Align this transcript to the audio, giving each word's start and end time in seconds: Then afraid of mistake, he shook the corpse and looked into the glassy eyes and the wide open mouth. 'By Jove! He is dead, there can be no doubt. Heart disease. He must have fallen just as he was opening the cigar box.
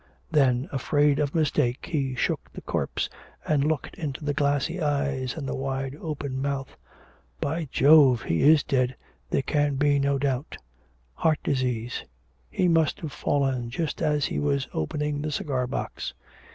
Then 0.31 0.67
afraid 0.71 1.19
of 1.19 1.35
mistake, 1.35 1.85
he 1.91 2.15
shook 2.15 2.51
the 2.51 2.61
corpse 2.61 3.07
and 3.45 3.63
looked 3.63 3.93
into 3.99 4.25
the 4.25 4.33
glassy 4.33 4.81
eyes 4.81 5.35
and 5.37 5.47
the 5.47 5.53
wide 5.53 5.95
open 6.01 6.41
mouth. 6.41 6.75
'By 7.39 7.67
Jove! 7.71 8.23
He 8.23 8.41
is 8.41 8.63
dead, 8.63 8.95
there 9.29 9.43
can 9.43 9.75
be 9.75 9.99
no 9.99 10.17
doubt. 10.17 10.57
Heart 11.13 11.41
disease. 11.43 12.03
He 12.49 12.67
must 12.67 12.99
have 13.01 13.11
fallen 13.13 13.69
just 13.69 14.01
as 14.01 14.25
he 14.25 14.39
was 14.39 14.67
opening 14.73 15.21
the 15.21 15.31
cigar 15.31 15.67
box. 15.67 16.15